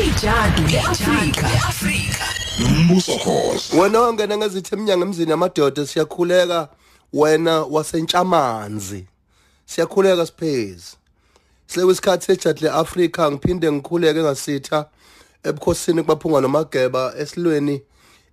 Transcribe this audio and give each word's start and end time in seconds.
Ijadu 0.00 0.62
leAfrika. 0.70 1.48
leAfrika. 1.48 2.24
umbuso 2.66 3.12
khosi 3.18 3.76
wena 3.76 4.00
ongena 4.00 4.36
ngezithi 4.36 4.74
eminyango 4.74 5.04
emzini 5.04 5.30
yamadoda 5.30 5.86
siyakhuleka 5.86 6.68
wena 7.12 7.62
wasentshamanzi. 7.62 9.06
Siyakhuleka 9.66 10.26
siphezi. 10.26 10.96
Silewe 11.66 11.92
isikhathi 11.92 12.26
sejadle 12.26 12.70
Africa 12.70 13.18
ngiphinde 13.30 13.72
ngikhuleke 13.72 14.22
ngasitha 14.22 14.86
ebukhosini 15.44 16.02
kubaphunga 16.02 16.40
nomageba 16.40 17.14
esilweni 17.18 17.82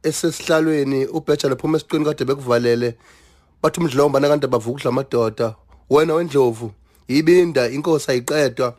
esesihlalweni. 0.04 1.06
Ubheja 1.06 1.50
lephuma 1.50 1.78
esiqini 1.78 2.06
kade 2.06 2.26
bekuvalele 2.26 2.96
bathi 3.62 3.80
umdlomba 3.80 4.20
nakade 4.20 4.48
bavukudla 4.48 4.90
amadoda. 4.90 5.56
Wena 5.90 6.14
wendlovu 6.14 6.72
ibinda 7.08 7.70
inkosi 7.70 8.12
ayiqedwa. 8.12 8.76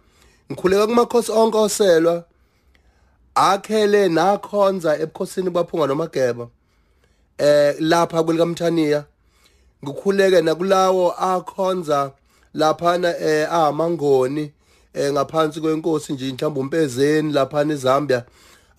Ngikhuleka 0.52 0.86
kumakhosi 0.86 1.32
onke 1.32 1.58
oselwa. 1.58 2.24
Akhele 3.48 4.08
nakhonza 4.08 4.90
ebukhosini 5.02 5.50
baphunga 5.50 5.86
nomageba 5.86 6.46
eh 7.38 7.74
lapha 7.80 8.22
kwelikamthaniya. 8.22 9.04
Ngikhuleke 9.84 10.40
nakulawo 10.42 11.12
akhonza 11.12 12.12
laphana 12.54 13.10
eh 13.18 13.52
amangoni 13.52 14.52
eh 14.94 15.12
ngaphansi 15.12 15.60
kwenkosi 15.60 16.12
nje 16.12 16.32
mhlawumbe 16.32 16.60
umpezeni 16.60 17.32
laphana 17.32 17.74
eZambia. 17.74 18.24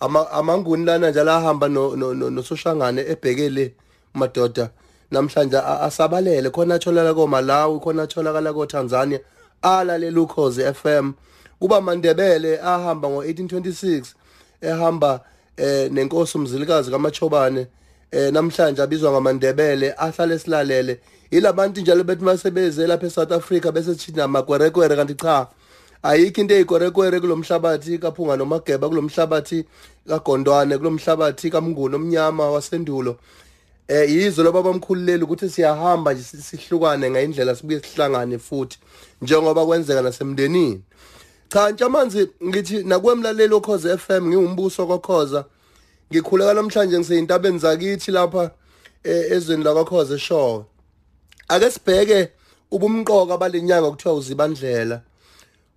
Ama 0.00 0.30
amanguni 0.30 0.84
lana 0.84 1.10
njalo 1.10 1.32
ahamba 1.32 1.68
no 1.68 1.96
no- 1.96 2.14
no- 2.14 2.30
nososhangane 2.30 3.02
ebhekele 3.12 3.74
madoda. 4.14 4.70
Namhlanje 5.10 5.58
asabalele 5.58 6.50
khona 6.50 6.74
atholakala 6.74 7.14
ko 7.14 7.26
Malawi 7.26 7.80
khona 7.80 8.02
atholakala 8.02 8.52
ko 8.52 8.66
Tanzania 8.66 9.20
alalela 9.62 10.20
ukhozi 10.20 10.62
FM 10.74 11.12
kuba 11.60 11.80
mandebele 11.80 12.60
ahamba 12.60 13.08
ngo1826 13.08 14.04
ehamba 14.62 15.20
eh 15.56 15.90
nenkosi 15.92 16.38
umzilikazi 16.38 16.90
kaMachobane 16.90 17.66
eh 18.10 18.32
namhlanje 18.32 18.82
abizwa 18.82 19.12
ngamandebele 19.12 19.94
ahlale 19.98 20.38
silalele 20.38 21.00
yilabantu 21.30 21.80
njalo 21.80 22.04
bethi 22.04 22.24
masebeze 22.24 22.86
lapha 22.86 23.06
eSouth 23.06 23.32
Africa 23.32 23.72
bese 23.72 23.94
thina 23.94 24.28
magwerekwere 24.28 24.96
kanti 24.96 25.14
cha 25.14 25.46
ayikho 26.02 26.40
into 26.40 26.54
eyigwerekwere 26.54 27.20
kulomhlabathi 27.20 27.98
kaphunga 27.98 28.36
nomageba 28.36 28.88
kulomhlabathi 28.88 29.64
kagondwane 30.08 30.78
kulomhlabathi 30.78 31.50
kamnguni 31.50 31.94
omnyama 31.94 32.50
wasendulo. 32.50 33.16
Eh 33.88 34.10
yizo 34.10 34.42
loba 34.42 34.62
bamkhululeli 34.62 35.22
ukuthi 35.24 35.50
siyahamba 35.50 36.12
nje 36.14 36.22
si- 36.22 36.42
sihlukane 36.42 37.10
ngayindlela 37.10 37.54
sibuye 37.56 37.80
sihlangane 37.80 38.38
futhi 38.38 38.78
njengoba 39.22 39.66
kwenzeka 39.66 40.02
nasemndenini. 40.02 40.80
Cha 41.52 41.70
ntshamanzi 41.70 42.28
ngithi 42.44 42.84
nakwemlaleli 42.84 43.54
okhoze 43.54 43.98
FM 43.98 44.26
ngiwumbuso 44.26 44.86
kokhoza. 44.86 45.44
Ngikhuleka 46.12 46.54
namhlanje 46.54 46.98
ngiseyintabeni 46.98 47.58
zakithi 47.58 48.10
lapha 48.10 48.50
eh, 49.04 49.32
ezweni 49.32 49.64
lakokhoze 49.64 50.18
show 50.18 50.64
ake 51.48 51.70
sibheke 51.70 52.28
ubumqoka 52.70 53.38
balenyanga 53.38 53.90
kuthiwa 53.90 54.14
uzibandlela. 54.14 55.00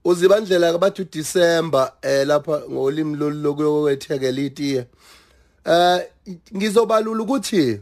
Uzibandlela 0.06 0.72
ke 0.72 0.78
bathi 0.78 1.02
uDisember 1.02 1.92
eh 2.02 2.28
lapha 2.28 2.62
ngolimi 2.72 3.16
lokuyokwethekela 3.18 4.42
itiye. 4.42 4.86
Eh 5.66 6.02
ngizobalula 6.56 7.24
ukuthi 7.24 7.82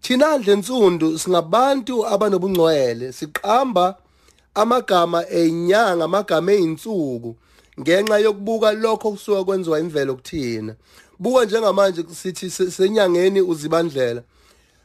thina 0.00 0.38
ndle 0.38 0.56
nsundu 0.56 1.18
singabantu 1.18 2.06
abanobungcwele 2.06 3.12
siqamba 3.12 4.01
amagama 4.54 5.28
enyanga 5.28 6.04
amagama 6.04 6.52
einsuku 6.52 7.36
ngenxa 7.80 8.18
yokubuka 8.18 8.72
lokho 8.72 9.10
kusuka 9.10 9.44
kwenziwa 9.44 9.80
imvelo 9.80 10.14
kuthina. 10.14 10.74
Buka 11.18 11.44
njengamanje 11.44 12.04
sithi 12.14 12.50
se- 12.50 12.70
senyangeni 12.70 13.40
uzibandlela. 13.40 14.22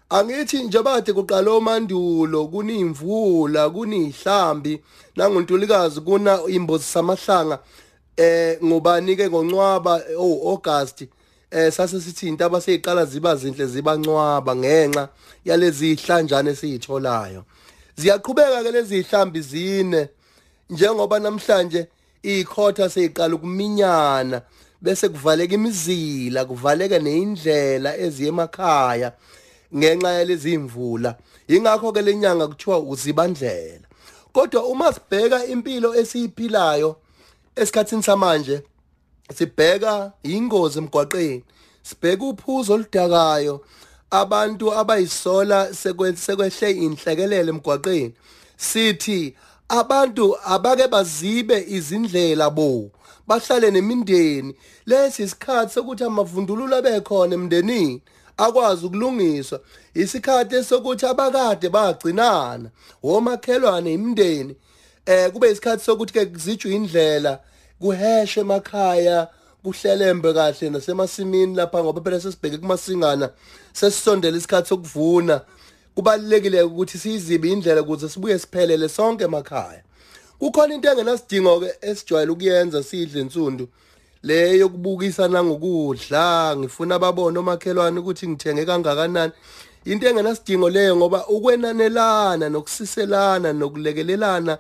Angithi 0.09 0.63
njengoba 0.63 0.93
kade 0.95 1.13
kuqala 1.13 1.51
omandulo 1.51 2.47
kunimvula 2.47 3.69
kunihlambi 3.69 4.81
nangontulikazi 5.15 6.01
kuna 6.01 6.39
imbozi 6.47 6.83
samahlanga 6.83 7.59
eh 8.17 8.57
ngobani 8.63 9.15
ke 9.15 9.29
ngoncwaba 9.29 10.01
oh 10.17 10.51
August 10.51 11.07
eh 11.51 11.71
sase 11.71 12.01
sithi 12.01 12.27
intaba 12.27 12.61
seyiqala 12.61 13.05
ziba 13.05 13.35
zinhle 13.35 13.65
ziba 13.67 13.95
ncwaba 13.97 14.55
ngenxa 14.55 15.09
yalezi 15.45 15.91
ihlanjane 15.91 16.51
esiyitholayo. 16.51 17.43
Ziyaqhubeka 17.97 18.63
ke 18.63 18.71
lezi 18.71 18.99
ihlambi 18.99 19.41
zine 19.41 20.09
njengoba 20.69 21.19
namhlanje 21.19 21.87
ikhotha 22.23 22.89
seyiqala 22.89 23.35
ukuminyana 23.35 24.41
bese 24.81 25.09
kuvaleka 25.09 25.53
imizila 25.53 26.45
kuvaleka 26.45 26.99
neindlela 26.99 27.97
eziye 27.97 28.29
emakhaya 28.29 29.11
ngenxa 29.75 30.11
yalezi 30.11 30.53
imvula. 30.53 31.17
Ingakho 31.47 31.91
ke 31.91 32.01
lenyanga 32.01 32.47
kuthiwa 32.47 32.79
uzibandlela. 32.79 33.87
Kodwa 34.33 34.65
uma 34.65 34.93
sibheka 34.93 35.45
impilo 35.45 35.95
esiyiphilayo 35.95 36.95
esikhatsini 37.55 38.03
samanje 38.03 38.61
sibheka 39.35 40.11
ingozi 40.23 40.79
emgwaqeni 40.79 41.43
sibheka 41.83 42.25
uphuzo 42.25 42.73
oludakayo 42.73 43.65
abantu 44.11 44.73
abayisola 44.73 45.69
sekwe- 45.71 46.15
sekwehle 46.15 46.71
inhlekelele 46.71 47.49
emgwaqeni. 47.51 48.13
Sithi 48.57 49.35
abantu 49.69 50.35
abake 50.45 50.87
bazibe 50.87 51.65
izindlela 51.67 52.49
bo 52.49 52.91
bahlale 53.27 53.71
nemindeni. 53.71 54.55
Lesi 54.85 55.23
isikhathi 55.23 55.73
sokuthi 55.73 56.03
amavundululo 56.03 56.81
bekhona 56.81 57.35
emndenini 57.35 58.01
akwazi 58.37 58.85
ukulungiswa. 58.85 59.59
Isikhathi 59.93 60.63
sokuthi 60.63 61.05
abakade 61.05 61.69
bagcinana 61.69 62.69
womakhelwane 63.03 63.93
imindeni 63.93 64.55
eh 65.05 65.31
kube 65.31 65.51
isikhathi 65.51 65.83
sokuthi 65.83 66.13
ke 66.13 66.25
kuzijwe 66.25 66.71
indlela 66.75 67.39
kuheshe 67.79 68.39
emakhaya 68.39 69.27
kuhlelembe 69.67 70.33
kahle 70.33 70.69
nasemasimini 70.69 71.55
lapha 71.55 71.83
ngoba 71.83 72.01
phela 72.01 72.19
sesibheke 72.19 72.57
kumasingana 72.57 73.29
sesisondela 73.73 74.37
isikhathi 74.37 74.69
sokuvuna. 74.69 75.41
Kubalekile 75.95 76.61
ukuthi 76.61 76.97
sizibe 76.97 77.49
indlela 77.49 77.81
ukuze 77.81 78.09
sibuye 78.09 78.39
siphelele 78.39 78.89
sonke 78.89 79.23
emakhaya. 79.23 79.83
Kukhona 80.39 80.73
into 80.75 80.89
engenasidingo 80.89 81.59
ke 81.59 81.73
esijwayele 81.81 82.31
ukuyenza 82.31 82.83
sidle 82.83 83.21
insundu 83.21 83.67
le 84.23 84.57
yokubukisa 84.57 85.27
nangokudla 85.27 86.55
ngifuna 86.57 86.95
ababone 86.95 87.39
omakhelwane 87.39 87.99
ukuthi 87.99 88.27
ngithenge 88.27 88.65
kangakanani. 88.65 89.33
Into 89.85 90.07
engenasidingo 90.07 90.69
leyo 90.69 90.95
ngoba 90.95 91.27
ukwenanelana 91.27 92.49
nokusiselana 92.49 93.53
nokulekelelana 93.53 94.57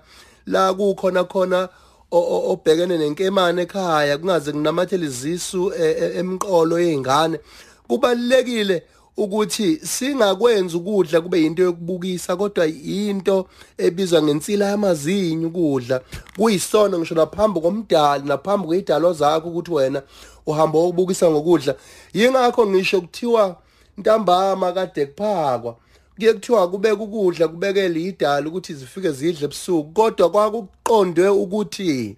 la 0.47 0.73
kukhona 0.73 1.23
khona 1.23 1.69
obhekene 2.11 2.97
nenkemane 2.97 3.61
ekhaya 3.61 4.17
kungaze 4.17 4.51
kunamathele 4.51 5.05
izisu 5.05 5.73
e- 5.73 5.97
e- 6.03 6.19
emqolo 6.19 6.79
yezingane 6.79 7.39
kubalekile 7.87 8.83
ukuthi 9.17 9.79
singakwenza 9.83 10.77
ukudla 10.77 11.21
kube 11.21 11.45
into 11.45 11.63
yokubukisa 11.63 12.35
kodwa 12.35 12.67
into 12.67 13.47
ebizwa 13.77 14.21
ngensila 14.21 14.65
yamazinyo 14.65 15.47
ukudla. 15.47 16.01
Kuyisona 16.35 16.97
ngisho 16.97 17.15
naphambi 17.15 17.61
komdali 17.61 18.23
naphambi 18.27 18.67
kwezidalo 18.67 19.13
zakho 19.13 19.49
ukuthi 19.49 19.71
wena 19.71 20.01
uhamba 20.45 20.79
ukubukisa 20.79 21.31
ngokudla. 21.31 21.75
Yingakho 22.13 22.67
ngisho 22.67 23.01
kuthiwa 23.01 23.55
ntambama 23.97 24.71
kade 24.71 25.05
kuphakwa 25.05 25.75
kuye 26.17 26.33
kuthiwa 26.33 26.67
kubeka 26.71 27.03
ukudla 27.03 27.47
kubekele 27.47 28.01
idala 28.01 28.47
ukuthi 28.47 28.73
zifike 28.73 29.11
zidle 29.11 29.45
ebusuku. 29.45 29.91
Kodwa 29.93 30.29
kwakuqondwe 30.29 31.29
ukuthi 31.29 32.15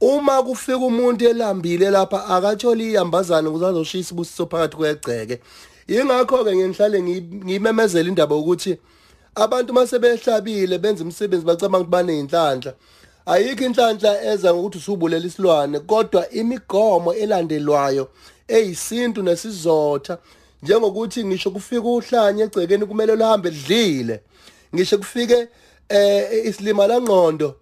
uma 0.00 0.42
kufika 0.42 0.78
umuntu 0.78 1.28
elambile 1.28 1.90
lapha 1.90 2.26
akatholi 2.26 2.90
iyambazana 2.90 3.48
ukuze 3.48 3.66
azoshisa 3.66 4.14
ubusiso 4.14 4.46
phakathi 4.46 4.76
kwegceke. 4.76 5.40
Ingakho 5.88 6.44
ke 6.44 6.56
ngihlale 6.56 7.00
ngi- 7.02 7.44
ngimemezela 7.44 8.08
indaba 8.08 8.36
ukuthi 8.36 8.78
abantu 9.34 9.72
masebehlabile 9.72 10.78
benza 10.78 11.04
umsebenzi 11.04 11.46
bacabanga 11.46 11.78
ukuthi 11.78 11.90
baneyinhlanhla 11.90 12.74
ayikho 13.26 13.64
inhlanhla 13.64 14.24
eza 14.32 14.54
ngokuthi 14.54 14.78
usubulela 14.78 15.26
isilwane 15.26 15.80
kodwa 15.80 16.30
imigomo 16.30 17.14
elandelwayo 17.14 18.08
eyisintu 18.48 19.22
nesizotha 19.22 20.18
njengokuthi 20.62 21.24
ngisho 21.24 21.50
kufika 21.50 21.88
uhlanye 21.88 22.42
egcekeni 22.42 22.86
kumele 22.86 23.16
luhambe 23.16 23.50
lidlile 23.50 24.22
ngisho 24.74 24.98
kufike 24.98 25.48
eh 25.88 26.46
isilima 26.46 26.86
langqondo 26.86 27.56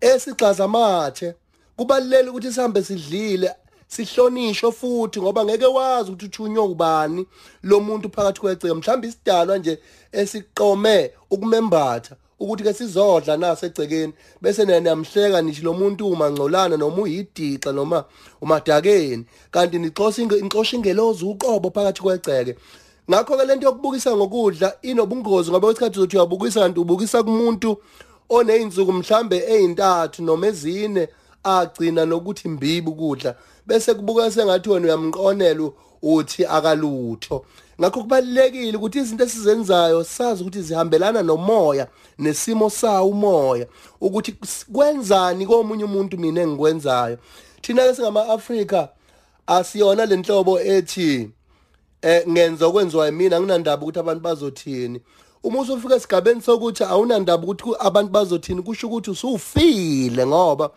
esicaza 0.00 0.64
amathe 0.64 1.34
kubalulekile 1.76 2.30
ukuthi 2.30 2.52
sihambe 2.52 2.82
sidlile 2.82 3.50
sihlonishwe 3.88 4.72
futhi 4.72 5.20
ngoba 5.20 5.44
ngeke 5.44 5.66
wazi 5.66 6.10
ukuthi 6.10 6.26
uthunywe 6.26 6.64
ubani 6.64 7.26
lo 7.62 7.80
muntu 7.80 8.10
phakathi 8.10 8.40
kwegceke. 8.40 8.74
Mhlawumbe 8.74 9.08
isidalwa 9.08 9.58
nje 9.58 9.78
esiqome 10.12 11.10
ukumembatha. 11.30 12.16
Ukuthi 12.42 12.64
ke 12.64 12.72
sizodla 12.74 13.36
nase 13.36 13.66
egcekeni 13.66 14.12
bese 14.42 14.64
niyamhleka 14.64 15.42
nithi 15.42 15.62
lo 15.62 15.72
muntu 15.72 16.08
umangcolana 16.08 16.76
noma 16.76 17.02
uyidixa 17.02 17.72
noma 17.72 18.04
umadakeni. 18.40 19.24
Kanti 19.50 19.78
nixosa 19.78 20.22
inxosha 20.22 20.76
ingelozi 20.76 21.24
uqobo 21.24 21.70
phakathi 21.70 22.02
kwegceke 22.02 22.56
ngakho 23.10 23.36
ke 23.36 23.44
lento 23.44 23.66
yokubukisa 23.66 24.16
ngokudla 24.16 24.76
inobungozi 24.82 25.50
ngoba 25.50 25.66
kwesikhathi 25.66 25.98
uzothi 25.98 26.16
uyabukisa 26.16 26.60
kanti 26.60 26.80
ubukisa 26.80 27.22
kumuntu 27.22 27.76
oneyinsuku 28.28 28.92
mhlambe 28.92 29.36
ezintathu 29.36 30.22
noma 30.22 30.46
ezine 30.46 31.08
agcina 31.44 32.04
nokuthi 32.04 32.48
mbibi 32.48 32.90
ukudla. 32.90 33.34
Bese 33.66 33.94
kubuka 33.94 34.30
sengathi 34.30 34.70
wena 34.70 34.86
uyamqonela 34.86 35.70
uthi 36.02 36.46
akalutho. 36.46 37.44
Ngakho 37.80 38.00
kubalekile 38.00 38.76
ukuthi 38.76 38.98
izinto 38.98 39.24
esizenzayo 39.24 40.04
sazi 40.04 40.42
ukuthi 40.42 40.62
zihambelana 40.62 41.22
nomoya 41.22 41.88
nesimo 42.18 42.70
sawo 42.70 43.08
umoya 43.08 43.66
ukuthi 44.00 44.34
kwenzani 44.72 45.46
komunye 45.46 45.84
umuntu 45.84 46.18
mina 46.18 46.40
engikwenzayo. 46.42 47.18
Thina 47.62 47.82
ke 47.86 47.94
singama 47.94 48.28
Africa 48.28 48.88
asiyona 49.46 50.06
lenhlobo 50.06 50.60
ethi 50.60 51.30
eh 52.02 52.28
ngenza 52.28 52.66
okwenziwa 52.66 53.06
yimina 53.06 53.36
anginandaba 53.36 53.82
ukuthi 53.82 53.98
abantu 53.98 54.22
bazothini. 54.22 55.00
Uma 55.42 55.60
usufika 55.60 55.94
esigabeni 55.94 56.40
sokuthi 56.40 56.84
awunandaba 56.84 57.44
ukuthi 57.44 57.74
abantu 57.80 58.12
bazothini 58.12 58.62
kusho 58.62 58.86
ukuthi 58.86 59.10
usufile 59.10 60.26
ngoba 60.26 60.70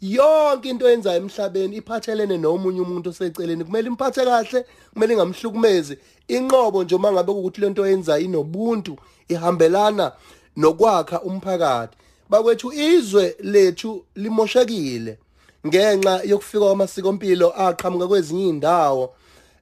yonke 0.00 0.68
into 0.68 0.88
eyenzayo 0.88 1.16
emhlabeni 1.16 1.76
iphathelene 1.76 2.38
nomunye 2.38 2.80
umuntu 2.80 3.10
oseceleni. 3.10 3.64
Kumele 3.64 3.88
imphathe 3.88 4.24
kahle 4.24 4.64
kumele 4.92 5.14
ingamhlukumezi. 5.14 5.98
Inqobo 6.28 6.84
nje 6.84 6.94
uma 6.94 7.12
ngabe 7.12 7.32
ukuthi 7.32 7.60
lento 7.60 7.86
yenzayo 7.86 8.24
inobuntu 8.24 8.96
ihambelana 9.28 10.12
nokwakha 10.56 11.22
umphakathi. 11.22 11.96
Bakwethu 12.30 12.72
izwe 12.72 13.36
lethu 13.40 14.04
limoshekile. 14.16 15.18
Ngenxa 15.66 16.20
yokufika 16.24 16.64
kwamasikompilo 16.64 17.52
aqhamuka 17.56 18.08
kwezinye 18.08 18.48
indawo 18.48 19.14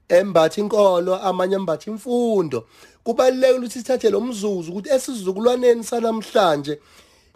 embathi 0.09 0.61
inkolo 0.61 1.17
amanye 1.17 1.55
embathi 1.55 1.91
imfundo. 1.91 2.67
Kubalulekile 3.05 3.59
ukuthi 3.59 3.79
sithathe 3.79 4.11
lo 4.11 4.21
mzuzu 4.21 4.71
ukuthi 4.71 4.91
esizukulwaneni 4.91 5.85
sanamhlanje 5.85 6.79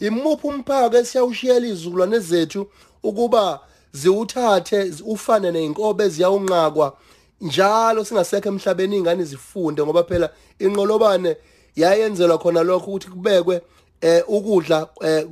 imuphi 0.01 0.47
umphako 0.47 0.97
esiyawushiyela 0.97 1.67
izizukulwane 1.67 2.19
zethu 2.19 2.67
ukuba 3.03 3.61
ziwuthathe 3.93 4.93
ufane 5.07 5.51
neinkobe 5.51 6.05
eziyawunqakwa 6.05 6.97
njalo 7.41 8.05
singasekho 8.05 8.49
emhlabeni 8.49 8.97
ingane 8.97 9.25
zifunde 9.25 9.83
ngoba 9.83 10.05
phela 10.05 10.31
inqolobane 10.59 11.37
yayenzelwa 11.77 12.39
khona 12.39 12.63
lokho 12.63 12.91
ukuthi 12.91 13.09
kubekwe 13.09 13.61
eh 14.03 14.23
ukudla 14.29 14.89
eh, 15.01 15.27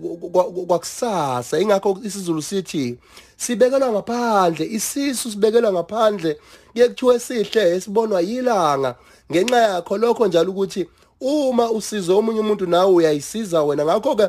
kwakusasa. 0.67 1.61
Ingakho 1.61 1.99
isizulu 2.05 2.43
sithi 2.43 2.99
sibekelwa 3.37 3.93
ngaphandle 3.93 4.67
isisu 4.67 5.31
sibekelwa 5.31 5.73
ngaphandle 5.73 6.39
kuye 6.73 6.89
kuthiwe 6.89 7.19
sihle 7.19 7.77
esibonwa 7.77 8.21
yilanga. 8.21 8.95
Ngenxa 9.33 9.57
yakho 9.57 9.99
lokho 9.99 10.27
njalo 10.27 10.51
ukuthi 10.51 10.89
uma 11.21 11.71
usizo 11.71 12.19
omunye 12.19 12.41
umuntu 12.41 12.67
nawe 12.67 12.93
uyayisiza 12.93 13.63
wena. 13.63 13.85
Ngakho 13.85 14.17
ke 14.17 14.29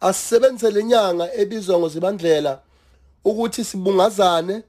asisebenzise 0.00 0.70
lenyanga 0.70 1.34
ebizwa 1.34 1.78
ngozibandlela 1.78 2.60
ukuthi 3.28 3.64
sibungazane 3.64 4.62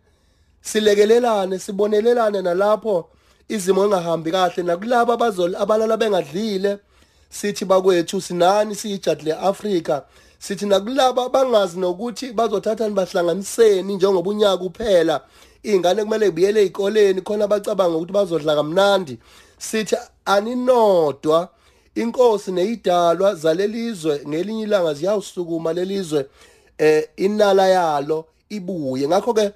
silekelelane 0.61 1.59
sibonelelane 1.59 2.41
nalapho 2.41 3.09
izimo 3.49 3.85
engahambi 3.85 4.31
kahle. 4.31 4.63
Nakulabo 4.63 5.13
abazoli 5.13 5.55
abalala 5.55 5.97
bengadlile 5.97 6.77
sithi 7.29 7.65
bakwethu 7.65 8.21
sinani 8.21 8.75
siyijadi 8.75 9.25
leAfrika. 9.25 10.05
Sithi 10.39 10.65
nakulabo 10.65 11.29
bangazi 11.29 11.79
nokuthi 11.79 12.31
bazothathani 12.33 12.93
bahlanganiseni 12.93 13.95
njengoba 13.95 14.29
unyaka 14.29 14.63
uphela. 14.63 15.21
Ingane 15.63 16.03
kumele 16.03 16.29
kubuyele 16.29 16.61
ezikoleni 16.61 17.21
khona 17.21 17.45
abacabanga 17.45 17.97
ukuthi 17.97 18.13
bazodla 18.13 18.55
kamnandi. 18.55 19.19
Sithi 19.57 19.95
aninodwa 20.25 21.49
inkosi 21.95 22.51
neyidalwa 22.51 23.35
zalelizwe 23.35 24.21
ngelinye 24.27 24.63
ilanga 24.63 24.93
ziyawusukuma 24.93 25.73
lelizwe 25.73 26.25
eh 26.77 27.09
inala 27.17 27.67
yalo 27.67 28.25
ibuye. 28.49 29.07
Ngakho 29.07 29.33
ke 29.33 29.51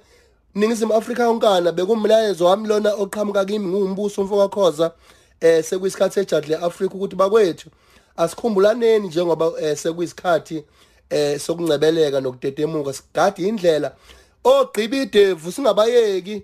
Ningizimu 0.54 0.94
Afrika 0.94 1.22
yonkana 1.22 1.72
bekumlayezo 1.72 2.46
wami 2.46 2.68
lona 2.68 2.94
oqhamuka 2.94 3.44
kimi 3.44 3.66
ngumbuso 3.66 4.22
umfoka 4.22 4.48
khoza 4.48 4.92
eh 5.40 5.64
sekuyisikhathi 5.64 6.14
sejudge 6.14 6.48
leAfrika 6.48 6.94
ukuthi 6.94 7.16
bakwethu 7.16 7.70
asikhumbulaneni 8.16 9.08
njengoba 9.08 9.52
eh, 9.60 9.76
sekuyisikhathi 9.76 10.64
eh 11.10 11.40
sokungcebeleka 11.40 12.20
nokudedemuka. 12.20 12.92
Sigade 12.92 13.42
indlela 13.42 13.96
ogqiba 14.44 14.96
idevu 14.96 15.52
singabayeki 15.52 16.42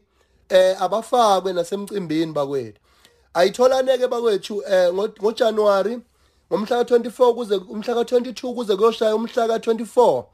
eh 0.48 0.82
abafakwe 0.82 1.52
nasemcimbini 1.52 2.32
bakwethu. 2.32 2.80
Ayitholaneke 3.34 4.08
bakwethu 4.08 4.62
eh 4.70 4.92
ngoJanuary 4.92 5.98
ngomhla 6.52 6.82
ka24 6.82 7.34
kuze 7.34 7.54
umhla 7.56 7.94
ka22 7.94 8.54
kuze 8.54 8.76
kuyoshaya 8.76 9.14
umhla 9.16 9.46
ka24 9.46 10.24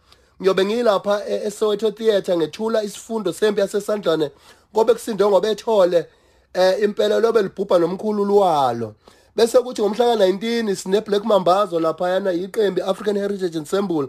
ngiyobe 0.41 0.65
ngilapha 0.65 1.23
e, 1.29 1.41
eSoweto 1.47 1.91
Theatre 1.91 2.37
ngethula 2.37 2.83
isifundo 2.83 3.33
sempi 3.33 3.61
yasesandlane 3.61 4.31
kobe 4.73 4.93
kusinde 4.95 5.25
ngoba 5.27 5.49
ethole 5.49 6.07
eh 6.55 6.83
impela 6.83 7.21
lobe 7.21 7.43
libhubha 7.43 7.79
nomkhulu 7.79 8.39
walo 8.39 8.95
bese 9.37 9.59
kuthi 9.59 9.83
ngomhla 9.83 10.15
ka19 10.15 10.75
sine 10.75 11.01
Black 11.01 11.25
Mambazo 11.25 11.81
lapha 11.81 12.09
yana 12.11 12.33
iqembu 12.33 12.83
African 12.85 13.17
Heritage 13.17 13.59
Ensemble 13.59 14.09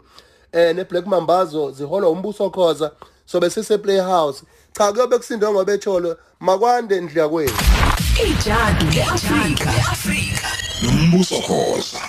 eh 0.51 0.75
ne 0.75 0.83
Black 0.83 1.05
Mambazo 1.05 1.71
ziholwa 1.71 2.09
umbuso 2.09 2.49
khoza 2.49 2.91
so 3.25 3.39
bese 3.39 3.63
se 3.63 3.77
Playhouse 3.77 4.43
cha 4.77 4.91
kuyobe 4.91 5.17
kusinde 5.17 5.49
ngoba 5.49 5.73
ethole 5.73 6.15
makwande 6.39 7.01
ndliya 7.01 7.29
kwethu 7.29 7.63
Ijadu 8.25 8.85
leAfrika 8.95 9.71
nombuso 10.81 11.35
khoza. 11.41 12.01